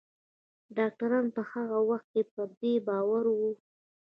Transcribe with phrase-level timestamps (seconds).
[0.77, 3.51] ډاکتران په هغه وخت کې پر دې باور وو